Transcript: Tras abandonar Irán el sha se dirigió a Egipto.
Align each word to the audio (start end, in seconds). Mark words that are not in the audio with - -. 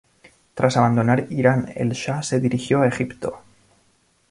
Tras 0.55 0.77
abandonar 0.77 1.27
Irán 1.29 1.71
el 1.75 1.91
sha 1.93 2.23
se 2.23 2.39
dirigió 2.39 2.81
a 2.81 2.87
Egipto. 2.87 3.43